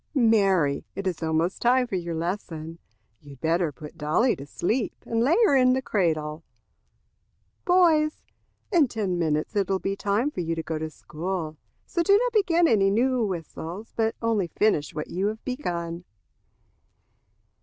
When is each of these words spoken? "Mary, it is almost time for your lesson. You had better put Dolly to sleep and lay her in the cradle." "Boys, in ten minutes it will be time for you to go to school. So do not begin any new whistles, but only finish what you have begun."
"Mary, 0.15 0.83
it 0.95 1.05
is 1.05 1.21
almost 1.21 1.61
time 1.61 1.85
for 1.85 1.93
your 1.95 2.15
lesson. 2.15 2.79
You 3.21 3.33
had 3.33 3.39
better 3.39 3.71
put 3.71 3.99
Dolly 3.99 4.35
to 4.37 4.47
sleep 4.47 4.95
and 5.05 5.21
lay 5.21 5.35
her 5.45 5.55
in 5.55 5.73
the 5.73 5.81
cradle." 5.83 6.43
"Boys, 7.65 8.23
in 8.71 8.87
ten 8.87 9.19
minutes 9.19 9.55
it 9.55 9.69
will 9.69 9.77
be 9.77 9.95
time 9.95 10.31
for 10.31 10.41
you 10.41 10.55
to 10.55 10.63
go 10.63 10.79
to 10.79 10.89
school. 10.89 11.55
So 11.85 12.01
do 12.01 12.17
not 12.17 12.33
begin 12.33 12.67
any 12.67 12.89
new 12.89 13.23
whistles, 13.23 13.93
but 13.95 14.15
only 14.23 14.47
finish 14.47 14.95
what 14.95 15.11
you 15.11 15.27
have 15.27 15.45
begun." 15.45 16.03